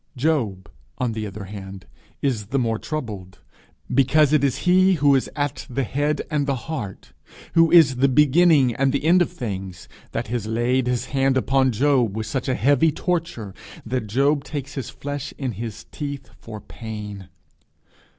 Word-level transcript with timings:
Job, 0.17 0.67
on 0.97 1.11
the 1.11 1.27
other 1.27 1.43
hand, 1.43 1.85
is 2.23 2.47
the 2.47 2.57
more 2.57 2.79
troubled 2.79 3.37
because 3.93 4.33
it 4.33 4.43
is 4.43 4.57
He 4.65 4.93
who 4.93 5.13
is 5.13 5.29
at 5.35 5.67
the 5.69 5.83
head 5.83 6.23
and 6.31 6.47
the 6.47 6.55
heart, 6.65 7.13
who 7.53 7.69
is 7.69 7.97
the 7.97 8.07
beginning 8.07 8.73
and 8.73 8.91
the 8.91 9.03
end 9.03 9.21
of 9.21 9.31
things, 9.31 9.87
that 10.11 10.25
has 10.29 10.47
laid 10.47 10.87
his 10.87 11.05
hand 11.13 11.37
upon 11.37 11.71
him 11.71 12.13
with 12.13 12.25
such 12.25 12.47
a 12.49 12.55
heavy 12.55 12.91
torture 12.91 13.53
that 13.85 14.11
he 14.11 14.35
takes 14.37 14.73
his 14.73 14.89
flesh 14.89 15.35
in 15.37 15.51
his 15.51 15.85
teeth 15.91 16.31
for 16.39 16.59
pain. 16.59 17.29